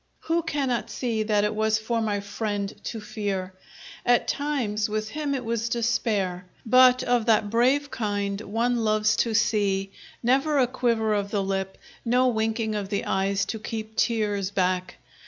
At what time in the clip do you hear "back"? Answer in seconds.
14.49-14.95